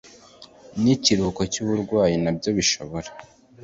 N 0.81 0.83
ikiruhuko 0.95 1.41
cy 1.51 1.59
uburwayi 1.63 2.15
nabyo 2.23 2.49
bishobora 2.57 3.09